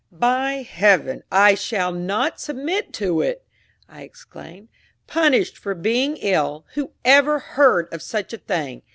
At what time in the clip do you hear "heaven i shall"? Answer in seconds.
0.67-1.91